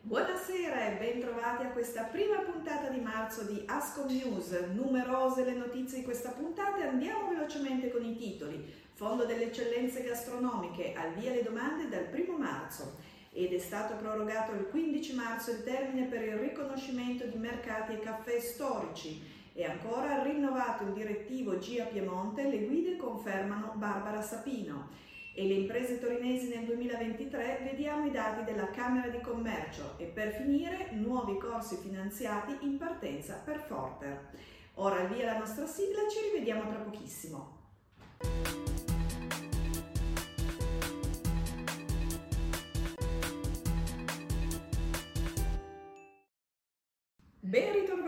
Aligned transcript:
Buonasera 0.00 0.86
e 0.86 0.96
bentrovati 0.96 1.64
a 1.64 1.70
questa 1.70 2.04
prima 2.04 2.36
puntata 2.36 2.88
di 2.88 3.00
marzo 3.00 3.42
di 3.42 3.62
Ascom 3.66 4.06
News. 4.06 4.52
Numerose 4.72 5.44
le 5.44 5.54
notizie 5.54 5.98
di 5.98 6.04
questa 6.04 6.30
puntata 6.30 6.88
andiamo 6.88 7.28
velocemente 7.28 7.90
con 7.90 8.04
i 8.04 8.16
titoli. 8.16 8.72
Fondo 8.94 9.26
delle 9.26 9.46
eccellenze 9.46 10.02
gastronomiche, 10.02 10.94
al 10.94 11.12
via 11.14 11.32
le 11.32 11.42
domande 11.42 11.88
dal 11.88 12.08
1 12.10 12.38
marzo 12.38 12.96
ed 13.32 13.52
è 13.52 13.58
stato 13.58 13.96
prorogato 13.96 14.52
il 14.52 14.68
15 14.70 15.14
marzo 15.14 15.50
il 15.50 15.62
termine 15.64 16.06
per 16.06 16.22
il 16.22 16.36
riconoscimento 16.36 17.26
di 17.26 17.36
mercati 17.36 17.92
e 17.92 18.00
caffè 18.00 18.40
storici 18.40 19.20
e 19.52 19.64
ancora 19.64 20.22
rinnovato 20.22 20.84
il 20.84 20.92
direttivo 20.92 21.58
GIA 21.58 21.86
Piemonte, 21.86 22.48
le 22.48 22.64
guide 22.64 22.96
confermano 22.96 23.72
Barbara 23.74 24.22
Sapino 24.22 25.06
e 25.38 25.46
le 25.46 25.54
imprese 25.54 26.00
torinesi 26.00 26.48
nel 26.48 26.64
2023 26.64 27.60
vediamo 27.62 28.06
i 28.06 28.10
dati 28.10 28.42
della 28.42 28.70
Camera 28.70 29.06
di 29.06 29.20
Commercio 29.20 29.94
e 29.96 30.06
per 30.06 30.32
finire 30.32 30.88
nuovi 30.94 31.38
corsi 31.38 31.76
finanziati 31.76 32.56
in 32.62 32.76
partenza 32.76 33.40
per 33.44 33.60
Forter. 33.60 34.30
Ora 34.74 35.04
via 35.04 35.26
la 35.26 35.38
nostra 35.38 35.64
sigla, 35.66 36.08
ci 36.10 36.18
rivediamo 36.32 36.68
tra 36.68 36.80
pochissimo. 36.80 37.56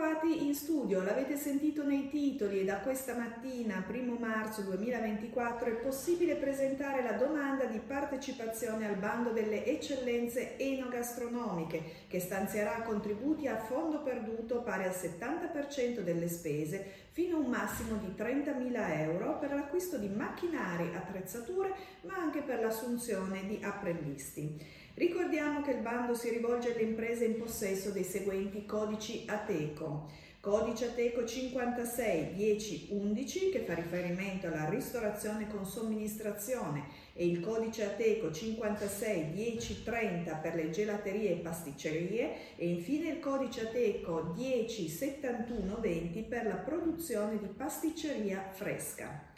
Ben 0.01 0.13
ritrovati 0.13 0.47
in 0.47 0.55
studio, 0.55 1.03
l'avete 1.03 1.37
sentito 1.37 1.83
nei 1.83 2.09
titoli 2.09 2.61
e 2.61 2.65
da 2.65 2.77
questa 2.77 3.15
mattina, 3.15 3.85
1 3.87 4.17
marzo 4.19 4.61
2024, 4.63 5.69
è 5.69 5.73
possibile 5.73 6.37
presentare 6.37 7.03
la 7.03 7.11
domanda 7.11 7.65
di 7.65 7.77
partecipazione 7.77 8.87
al 8.87 8.95
bando 8.95 9.29
delle 9.29 9.63
eccellenze 9.63 10.57
enogastronomiche 10.57 11.83
che 12.07 12.19
stanzierà 12.19 12.81
contributi 12.81 13.47
a 13.47 13.57
fondo 13.57 14.01
perduto 14.01 14.63
pari 14.63 14.85
al 14.85 14.95
70% 14.95 15.99
delle 15.99 16.27
spese 16.29 16.83
fino 17.11 17.37
a 17.37 17.39
un 17.39 17.51
massimo 17.51 17.97
di 17.97 18.11
30.000 18.17 19.01
euro 19.01 19.37
per 19.37 19.53
l'acquisto 19.53 19.97
di 19.97 20.07
macchinari, 20.07 20.95
attrezzature 20.95 21.75
ma 22.01 22.15
anche 22.15 22.41
per 22.41 22.59
l'assunzione 22.59 23.45
di 23.45 23.59
apprendisti. 23.61 24.79
Ricordiamo 24.95 25.61
che 25.61 25.71
il 25.71 25.81
bando 25.81 26.13
si 26.13 26.29
rivolge 26.29 26.73
alle 26.73 26.83
imprese 26.83 27.23
in 27.23 27.37
possesso 27.37 27.91
dei 27.91 28.03
seguenti 28.03 28.65
codici 28.65 29.23
ATECO. 29.25 30.09
Codice 30.41 30.87
ATECO 30.87 31.25
56 31.25 32.33
10 32.33 32.87
11 32.89 33.49
che 33.51 33.59
fa 33.59 33.75
riferimento 33.75 34.47
alla 34.47 34.67
ristorazione 34.69 35.47
con 35.47 35.65
somministrazione 35.65 36.85
e 37.13 37.25
il 37.25 37.39
codice 37.39 37.85
ATECO 37.85 38.31
56 38.31 39.31
10 39.31 39.83
30 39.83 40.35
per 40.35 40.55
le 40.55 40.71
gelaterie 40.71 41.31
e 41.31 41.35
pasticcerie 41.35 42.55
e 42.57 42.67
infine 42.67 43.09
il 43.09 43.19
codice 43.19 43.67
ATECO 43.67 44.33
10 44.35 44.89
71 44.89 45.77
20 45.79 46.21
per 46.23 46.47
la 46.47 46.55
produzione 46.55 47.37
di 47.37 47.47
pasticceria 47.47 48.49
fresca. 48.51 49.30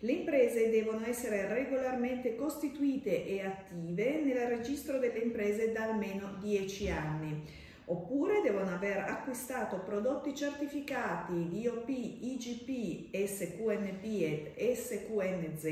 Le 0.00 0.12
imprese 0.12 0.70
devono 0.70 1.04
essere 1.06 1.48
regolarmente 1.48 2.36
costituite 2.36 3.26
e 3.26 3.40
attive 3.40 4.22
nel 4.22 4.46
registro 4.46 5.00
delle 5.00 5.18
imprese 5.18 5.72
da 5.72 5.86
almeno 5.86 6.36
10 6.40 6.88
anni. 6.88 7.42
Oppure 7.86 8.40
devono 8.40 8.72
aver 8.72 8.98
acquistato 8.98 9.80
prodotti 9.80 10.36
certificati 10.36 11.50
DOP, 11.50 11.88
IGP, 11.88 13.12
SQNP 13.12 14.52
e 14.54 14.76
SQNZ 14.76 15.64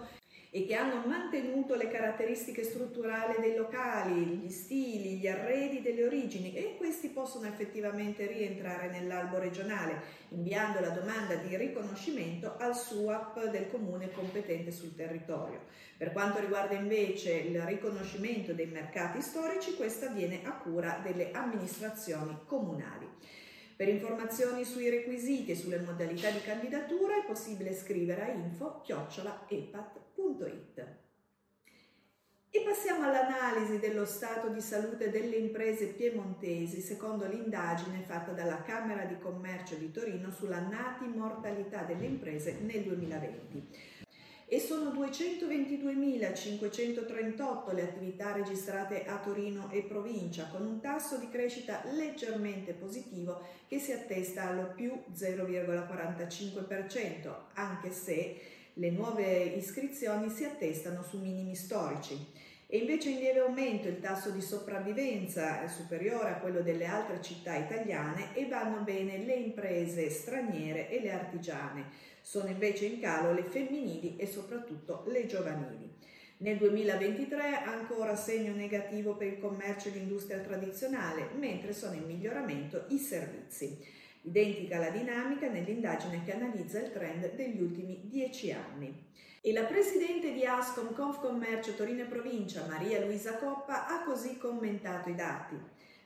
e 0.56 0.64
che 0.64 0.74
hanno 0.74 1.06
mantenuto 1.06 1.74
le 1.74 1.90
caratteristiche 1.90 2.64
strutturali 2.64 3.34
dei 3.40 3.54
locali, 3.54 4.24
gli 4.24 4.48
stili, 4.48 5.18
gli 5.18 5.28
arredi 5.28 5.82
delle 5.82 6.06
origini 6.06 6.54
e 6.54 6.76
questi 6.78 7.08
possono 7.08 7.46
effettivamente 7.46 8.26
rientrare 8.26 8.88
nell'albo 8.88 9.38
regionale, 9.38 10.00
inviando 10.30 10.80
la 10.80 10.88
domanda 10.88 11.34
di 11.34 11.54
riconoscimento 11.58 12.56
al 12.56 12.74
SUAP 12.74 13.50
del 13.50 13.68
comune 13.68 14.10
competente 14.12 14.70
sul 14.70 14.94
territorio. 14.94 15.60
Per 15.98 16.12
quanto 16.12 16.40
riguarda 16.40 16.74
invece 16.74 17.34
il 17.34 17.60
riconoscimento 17.60 18.54
dei 18.54 18.68
mercati 18.68 19.20
storici, 19.20 19.76
questa 19.76 20.06
avviene 20.06 20.40
a 20.44 20.52
cura 20.52 21.00
delle 21.02 21.32
amministrazioni 21.32 22.34
comunali. 22.46 23.06
Per 23.76 23.88
informazioni 23.88 24.64
sui 24.64 24.88
requisiti 24.88 25.50
e 25.50 25.54
sulle 25.54 25.78
modalità 25.78 26.30
di 26.30 26.40
candidatura 26.40 27.18
è 27.18 27.26
possibile 27.26 27.74
scrivere 27.74 28.22
a 28.22 28.30
info-epat.it. 28.30 29.04
E 32.48 32.60
passiamo 32.62 33.04
all'analisi 33.04 33.78
dello 33.78 34.06
stato 34.06 34.48
di 34.48 34.62
salute 34.62 35.10
delle 35.10 35.36
imprese 35.36 35.88
piemontesi 35.88 36.80
secondo 36.80 37.26
l'indagine 37.26 38.00
fatta 38.00 38.32
dalla 38.32 38.62
Camera 38.62 39.04
di 39.04 39.18
Commercio 39.18 39.74
di 39.74 39.90
Torino 39.90 40.30
sulla 40.30 40.60
nati 40.60 41.04
mortalità 41.06 41.82
delle 41.82 42.06
imprese 42.06 42.56
nel 42.62 42.82
2020 42.82 43.68
e 44.48 44.60
sono 44.60 44.92
222.538 44.92 47.74
le 47.74 47.82
attività 47.82 48.32
registrate 48.32 49.04
a 49.04 49.18
Torino 49.18 49.68
e 49.72 49.82
provincia, 49.82 50.46
con 50.46 50.64
un 50.64 50.78
tasso 50.80 51.18
di 51.18 51.28
crescita 51.28 51.82
leggermente 51.92 52.72
positivo 52.72 53.40
che 53.66 53.80
si 53.80 53.90
attesta 53.90 54.48
allo 54.48 54.70
più 54.74 54.92
0,45%, 55.12 57.34
anche 57.54 57.90
se 57.90 58.40
le 58.74 58.90
nuove 58.90 59.42
iscrizioni 59.42 60.30
si 60.30 60.44
attestano 60.44 61.02
su 61.02 61.18
minimi 61.18 61.56
storici. 61.56 62.54
E 62.68 62.78
invece 62.78 63.10
in 63.10 63.18
lieve 63.18 63.40
aumento 63.40 63.88
il 63.88 64.00
tasso 64.00 64.30
di 64.30 64.40
sopravvivenza 64.40 65.62
è 65.62 65.68
superiore 65.68 66.30
a 66.30 66.38
quello 66.38 66.62
delle 66.62 66.86
altre 66.86 67.22
città 67.22 67.54
italiane 67.54 68.34
e 68.34 68.46
vanno 68.46 68.82
bene 68.82 69.18
le 69.18 69.34
imprese 69.34 70.10
straniere 70.10 70.90
e 70.90 71.00
le 71.00 71.12
artigiane. 71.12 72.14
Sono 72.26 72.48
invece 72.48 72.86
in 72.86 72.98
calo 72.98 73.32
le 73.32 73.44
femminili 73.44 74.16
e 74.16 74.26
soprattutto 74.26 75.04
le 75.06 75.26
giovanili. 75.26 75.94
Nel 76.38 76.56
2023 76.56 77.62
ancora 77.62 78.16
segno 78.16 78.52
negativo 78.52 79.14
per 79.14 79.28
il 79.28 79.38
commercio 79.38 79.86
e 79.86 79.92
l'industria 79.92 80.40
tradizionale, 80.40 81.28
mentre 81.38 81.72
sono 81.72 81.94
in 81.94 82.04
miglioramento 82.04 82.86
i 82.88 82.98
servizi. 82.98 83.78
Identica 84.22 84.80
la 84.80 84.90
dinamica 84.90 85.48
nell'indagine 85.48 86.24
che 86.24 86.34
analizza 86.34 86.80
il 86.80 86.90
trend 86.90 87.32
degli 87.36 87.62
ultimi 87.62 88.00
dieci 88.02 88.50
anni. 88.50 88.92
E 89.40 89.52
la 89.52 89.62
presidente 89.62 90.32
di 90.32 90.44
Ascom 90.44 90.94
Confcommercio 90.94 91.74
Torino 91.74 92.02
e 92.02 92.06
Provincia, 92.06 92.66
Maria 92.66 93.04
Luisa 93.04 93.36
Coppa, 93.36 93.86
ha 93.86 94.02
così 94.02 94.36
commentato 94.36 95.10
i 95.10 95.14
dati. 95.14 95.54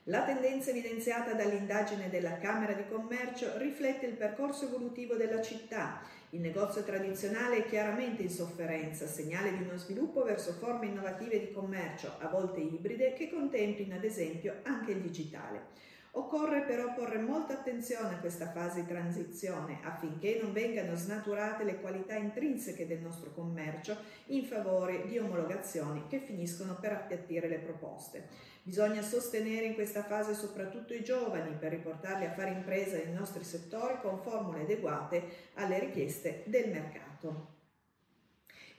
La 0.05 0.23
tendenza 0.23 0.71
evidenziata 0.71 1.33
dall'indagine 1.33 2.09
della 2.09 2.39
Camera 2.39 2.73
di 2.73 2.87
Commercio 2.89 3.59
riflette 3.59 4.07
il 4.07 4.15
percorso 4.15 4.65
evolutivo 4.65 5.13
della 5.13 5.43
città. 5.43 6.01
Il 6.31 6.39
negozio 6.39 6.83
tradizionale 6.83 7.57
è 7.57 7.65
chiaramente 7.65 8.23
in 8.23 8.31
sofferenza, 8.31 9.05
segnale 9.05 9.55
di 9.55 9.61
uno 9.61 9.77
sviluppo 9.77 10.23
verso 10.23 10.53
forme 10.53 10.87
innovative 10.87 11.39
di 11.39 11.51
commercio, 11.51 12.15
a 12.17 12.29
volte 12.29 12.61
ibride, 12.61 13.13
che 13.13 13.29
contemplino 13.29 13.93
ad 13.93 14.03
esempio 14.03 14.55
anche 14.63 14.89
il 14.89 15.01
digitale. 15.01 15.65
Occorre 16.13 16.63
però 16.63 16.93
porre 16.93 17.19
molta 17.19 17.53
attenzione 17.53 18.15
a 18.15 18.19
questa 18.19 18.51
fase 18.51 18.81
di 18.81 18.87
transizione 18.87 19.79
affinché 19.81 20.39
non 20.41 20.51
vengano 20.51 20.93
snaturate 20.93 21.63
le 21.63 21.79
qualità 21.79 22.15
intrinseche 22.15 22.85
del 22.85 22.99
nostro 22.99 23.31
commercio 23.31 23.95
in 24.27 24.43
favore 24.43 25.07
di 25.07 25.17
omologazioni 25.17 26.07
che 26.07 26.19
finiscono 26.19 26.77
per 26.81 26.91
appiattire 26.91 27.47
le 27.47 27.59
proposte. 27.59 28.27
Bisogna 28.61 29.01
sostenere 29.01 29.65
in 29.65 29.73
questa 29.73 30.03
fase 30.03 30.33
soprattutto 30.33 30.93
i 30.93 31.01
giovani 31.03 31.55
per 31.57 31.71
riportarli 31.71 32.25
a 32.25 32.33
fare 32.33 32.51
impresa 32.51 32.97
nei 32.97 33.13
nostri 33.13 33.45
settori 33.45 34.01
con 34.01 34.19
formule 34.19 34.63
adeguate 34.63 35.23
alle 35.53 35.79
richieste 35.79 36.43
del 36.45 36.71
mercato. 36.71 37.60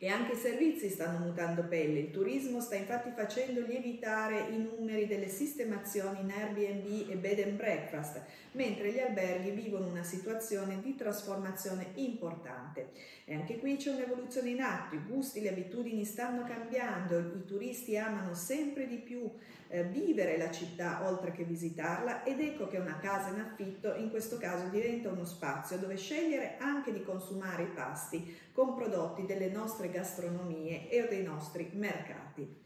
E 0.02 0.08
anche 0.08 0.32
i 0.32 0.36
servizi 0.36 0.88
stanno 0.88 1.24
mutando 1.24 1.62
pelle. 1.62 2.00
Il 2.00 2.10
turismo 2.10 2.60
sta 2.60 2.74
infatti 2.74 3.12
facendo 3.14 3.64
lievitare 3.64 4.48
i 4.50 4.58
numeri 4.58 5.06
delle 5.06 5.28
sistemazioni 5.28 6.22
in 6.22 6.32
Airbnb 6.32 7.08
e 7.08 7.14
bed 7.14 7.38
and 7.38 7.52
breakfast, 7.52 8.20
mentre 8.54 8.90
gli 8.90 8.98
alberghi 8.98 9.52
vivono 9.52 9.86
una 9.86 10.02
situazione 10.02 10.80
di 10.80 10.96
trasformazione 10.96 11.92
importante. 11.94 12.88
E 13.24 13.36
anche 13.36 13.60
qui 13.60 13.76
c'è 13.76 13.92
un'evoluzione 13.92 14.50
in 14.50 14.60
atto, 14.60 14.96
i 14.96 15.04
gusti, 15.06 15.40
le 15.40 15.50
abitudini 15.50 16.04
stanno 16.04 16.42
cambiando, 16.42 17.20
i 17.20 17.44
turisti 17.46 17.96
amano 17.96 18.34
sempre 18.34 18.88
di 18.88 18.96
più 18.96 19.30
eh, 19.72 19.84
vivere 19.84 20.36
la 20.36 20.50
città 20.50 21.08
oltre 21.08 21.32
che 21.32 21.44
visitarla 21.44 22.24
ed 22.24 22.40
ecco 22.40 22.68
che 22.68 22.76
una 22.76 22.98
casa 22.98 23.30
in 23.30 23.40
affitto 23.40 23.94
in 23.94 24.10
questo 24.10 24.36
caso 24.36 24.68
diventa 24.68 25.08
uno 25.08 25.24
spazio 25.24 25.78
dove 25.78 25.96
scegliere 25.96 26.56
anche 26.58 26.92
di 26.92 27.02
consumare 27.02 27.62
i 27.62 27.70
pasti 27.74 28.36
con 28.52 28.74
prodotti 28.74 29.24
delle 29.24 29.48
nostre 29.48 29.90
gastronomie 29.92 30.88
e 30.88 31.06
dei 31.06 31.22
nostri 31.22 31.70
mercati. 31.74 32.60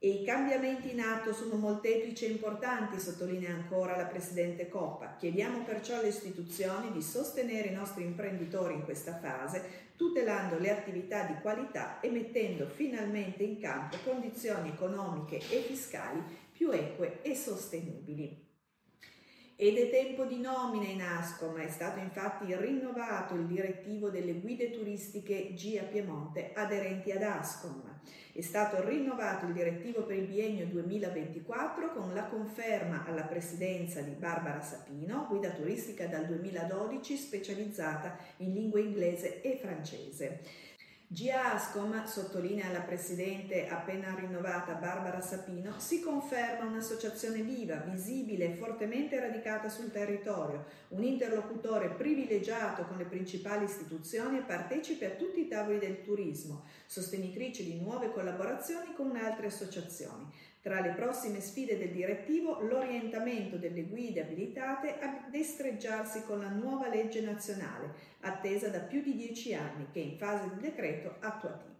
E 0.00 0.08
i 0.08 0.24
cambiamenti 0.24 0.92
in 0.92 1.00
atto 1.00 1.32
sono 1.32 1.56
molteplici 1.56 2.24
e 2.24 2.30
importanti, 2.30 3.00
sottolinea 3.00 3.52
ancora 3.52 3.96
la 3.96 4.06
Presidente 4.06 4.68
Coppa. 4.68 5.16
Chiediamo 5.16 5.64
perciò 5.64 5.98
alle 5.98 6.08
istituzioni 6.08 6.92
di 6.92 7.02
sostenere 7.02 7.68
i 7.68 7.74
nostri 7.74 8.04
imprenditori 8.04 8.74
in 8.74 8.84
questa 8.84 9.18
fase, 9.18 9.86
tutelando 9.96 10.58
le 10.58 10.70
attività 10.70 11.24
di 11.24 11.34
qualità 11.40 11.98
e 12.00 12.10
mettendo 12.10 12.66
finalmente 12.68 13.42
in 13.42 13.58
campo 13.58 13.96
condizioni 14.04 14.68
economiche 14.68 15.36
e 15.36 15.62
fiscali 15.62 16.22
più 16.52 16.70
eque 16.70 17.20
e 17.22 17.34
sostenibili. 17.34 18.47
Ed 19.60 19.76
è 19.76 19.90
tempo 19.90 20.24
di 20.24 20.38
nomina 20.38 20.86
in 20.86 21.02
Ascom, 21.02 21.56
è 21.56 21.68
stato 21.68 21.98
infatti 21.98 22.54
rinnovato 22.54 23.34
il 23.34 23.44
direttivo 23.44 24.08
delle 24.08 24.34
guide 24.34 24.70
turistiche 24.70 25.52
GIA 25.52 25.82
Piemonte 25.82 26.52
aderenti 26.54 27.10
ad 27.10 27.24
Ascom. 27.24 27.82
È 28.32 28.40
stato 28.40 28.86
rinnovato 28.86 29.46
il 29.46 29.54
direttivo 29.54 30.04
per 30.04 30.16
il 30.16 30.28
biennio 30.28 30.64
2024 30.66 31.92
con 31.92 32.14
la 32.14 32.26
conferma 32.26 33.04
alla 33.04 33.24
presidenza 33.24 34.00
di 34.00 34.12
Barbara 34.12 34.60
Sapino, 34.60 35.26
guida 35.28 35.50
turistica 35.50 36.06
dal 36.06 36.26
2012 36.26 37.16
specializzata 37.16 38.16
in 38.36 38.52
lingua 38.52 38.78
inglese 38.78 39.40
e 39.40 39.56
francese. 39.56 40.66
Giascom, 41.10 42.04
sottolinea 42.04 42.70
la 42.70 42.82
presidente 42.82 43.66
appena 43.66 44.14
rinnovata 44.14 44.74
Barbara 44.74 45.22
Sapino, 45.22 45.72
si 45.78 46.00
conferma 46.00 46.68
un'associazione 46.68 47.40
viva, 47.40 47.76
visibile 47.76 48.52
e 48.52 48.56
fortemente 48.56 49.18
radicata 49.18 49.70
sul 49.70 49.90
territorio, 49.90 50.66
un 50.88 51.02
interlocutore 51.02 51.88
privilegiato 51.88 52.84
con 52.84 52.98
le 52.98 53.06
principali 53.06 53.64
istituzioni 53.64 54.36
e 54.36 54.42
partecipe 54.42 55.06
a 55.06 55.16
tutti 55.16 55.40
i 55.40 55.48
tavoli 55.48 55.78
del 55.78 56.02
turismo, 56.02 56.64
sostenitrice 56.84 57.64
di 57.64 57.80
nuove 57.80 58.12
collaborazioni 58.12 58.92
con 58.94 59.16
altre 59.16 59.46
associazioni. 59.46 60.30
Tra 60.60 60.80
le 60.80 60.90
prossime 60.90 61.40
sfide 61.40 61.78
del 61.78 61.92
direttivo, 61.92 62.60
l'orientamento 62.60 63.56
delle 63.56 63.84
guide 63.84 64.22
abilitate 64.22 64.98
a 64.98 65.26
destreggiarsi 65.30 66.24
con 66.24 66.40
la 66.40 66.48
nuova 66.48 66.88
legge 66.88 67.20
nazionale, 67.20 67.92
attesa 68.20 68.68
da 68.68 68.80
più 68.80 69.00
di 69.00 69.14
dieci 69.14 69.54
anni, 69.54 69.86
che 69.92 70.00
è 70.00 70.04
in 70.04 70.18
fase 70.18 70.50
di 70.54 70.60
decreto 70.60 71.14
attuativo. 71.20 71.77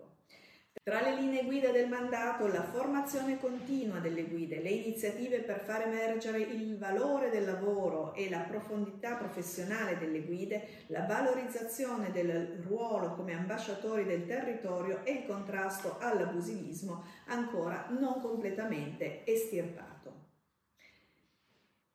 Tra 0.88 1.02
le 1.02 1.16
linee 1.16 1.44
guida 1.44 1.70
del 1.70 1.86
mandato, 1.86 2.46
la 2.46 2.62
formazione 2.62 3.38
continua 3.38 3.98
delle 3.98 4.24
guide, 4.24 4.62
le 4.62 4.70
iniziative 4.70 5.40
per 5.40 5.60
far 5.60 5.82
emergere 5.82 6.38
il 6.38 6.78
valore 6.78 7.28
del 7.28 7.44
lavoro 7.44 8.14
e 8.14 8.30
la 8.30 8.38
profondità 8.38 9.16
professionale 9.16 9.98
delle 9.98 10.22
guide, 10.22 10.84
la 10.86 11.04
valorizzazione 11.04 12.10
del 12.10 12.62
ruolo 12.66 13.14
come 13.16 13.34
ambasciatori 13.34 14.04
del 14.04 14.24
territorio 14.24 15.04
e 15.04 15.12
il 15.12 15.26
contrasto 15.26 15.98
all'abusivismo 16.00 17.04
ancora 17.26 17.88
non 17.90 18.22
completamente 18.22 19.26
estirpato. 19.26 19.97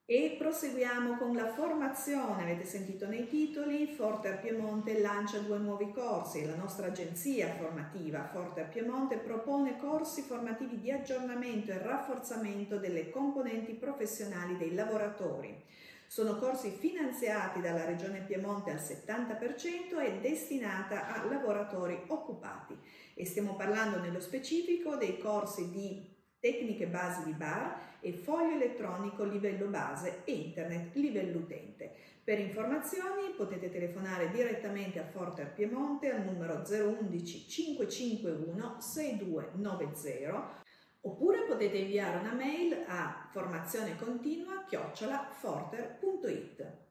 E 0.05 0.35
proseguiamo 0.37 1.15
con 1.15 1.33
la 1.33 1.53
formazione, 1.53 2.43
avete 2.43 2.65
sentito 2.65 3.07
nei 3.07 3.25
titoli, 3.25 3.87
Forte 3.87 4.37
Piemonte 4.41 4.99
lancia 4.99 5.39
due 5.39 5.59
nuovi 5.59 5.93
corsi, 5.93 6.45
la 6.45 6.57
nostra 6.57 6.87
agenzia 6.87 7.55
formativa 7.55 8.27
Forte 8.33 8.67
Piemonte 8.69 9.15
propone 9.15 9.77
corsi 9.77 10.23
formativi 10.23 10.77
di 10.81 10.91
aggiornamento 10.91 11.71
e 11.71 11.77
rafforzamento 11.77 12.79
delle 12.79 13.11
componenti 13.11 13.75
professionali 13.75 14.57
dei 14.57 14.73
lavoratori. 14.73 15.63
Sono 16.05 16.35
corsi 16.35 16.71
finanziati 16.71 17.61
dalla 17.61 17.85
Regione 17.85 18.23
Piemonte 18.23 18.71
al 18.71 18.79
70% 18.79 20.01
e 20.01 20.19
destinata 20.19 21.13
a 21.13 21.23
lavoratori 21.23 21.97
occupati. 22.07 22.77
E 23.13 23.25
stiamo 23.25 23.55
parlando 23.55 23.99
nello 23.99 24.19
specifico 24.19 24.97
dei 24.97 25.17
corsi 25.17 25.69
di 25.71 26.12
tecniche 26.43 26.87
basi 26.87 27.23
di 27.23 27.31
bar 27.31 27.79
e 28.01 28.11
foglio 28.11 28.55
elettronico 28.55 29.23
livello 29.23 29.67
base 29.67 30.23
e 30.25 30.33
internet 30.33 30.93
livello 30.95 31.37
utente. 31.37 31.95
Per 32.21 32.37
informazioni 32.37 33.31
potete 33.37 33.71
telefonare 33.71 34.29
direttamente 34.29 34.99
a 34.99 35.05
Forter 35.05 35.53
Piemonte 35.53 36.11
al 36.11 36.25
numero 36.25 36.61
011 36.67 37.47
551 37.47 38.81
6290 38.81 40.61
oppure 41.05 41.45
potete 41.45 41.77
inviare 41.77 42.17
una 42.17 42.33
mail 42.33 42.83
a 42.87 43.29
formazionecontinua 43.31 44.65
chiocciolaforter.it. 44.67 46.82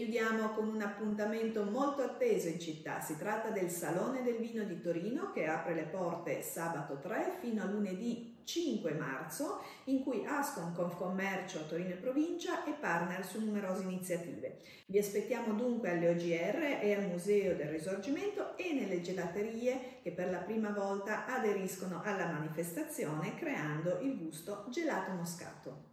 Chiudiamo 0.00 0.52
con 0.54 0.66
un 0.66 0.80
appuntamento 0.80 1.62
molto 1.64 2.00
atteso 2.00 2.48
in 2.48 2.58
città. 2.58 3.02
Si 3.02 3.18
tratta 3.18 3.50
del 3.50 3.68
Salone 3.68 4.22
del 4.22 4.38
Vino 4.38 4.64
di 4.64 4.80
Torino 4.80 5.30
che 5.30 5.44
apre 5.44 5.74
le 5.74 5.82
porte 5.82 6.40
sabato 6.40 6.98
3 7.00 7.36
fino 7.38 7.62
a 7.62 7.66
lunedì 7.66 8.38
5 8.42 8.94
marzo, 8.94 9.62
in 9.84 10.02
cui 10.02 10.24
Ascom 10.24 10.74
Confcommercio 10.74 11.66
Torino 11.66 11.90
e 11.90 11.96
Provincia 11.96 12.64
e 12.64 12.72
partner 12.80 13.26
su 13.26 13.44
numerose 13.44 13.82
iniziative. 13.82 14.60
Vi 14.86 14.96
aspettiamo 14.96 15.52
dunque 15.52 15.90
alle 15.90 16.08
OGR 16.08 16.78
e 16.80 16.94
al 16.94 17.06
Museo 17.06 17.54
del 17.54 17.68
Risorgimento 17.68 18.56
e 18.56 18.72
nelle 18.72 19.02
gelaterie 19.02 19.98
che 20.02 20.12
per 20.12 20.30
la 20.30 20.38
prima 20.38 20.70
volta 20.70 21.26
aderiscono 21.26 22.00
alla 22.02 22.24
manifestazione 22.24 23.34
creando 23.34 23.98
il 24.00 24.16
gusto 24.16 24.64
gelato 24.70 25.10
moscato. 25.10 25.89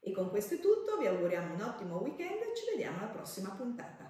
E 0.00 0.12
con 0.12 0.30
questo 0.30 0.54
è 0.54 0.60
tutto, 0.60 0.96
vi 0.98 1.06
auguriamo 1.06 1.54
un 1.54 1.60
ottimo 1.60 1.98
weekend 1.98 2.40
e 2.40 2.56
ci 2.56 2.64
vediamo 2.70 2.98
alla 2.98 3.08
prossima 3.08 3.50
puntata. 3.50 4.09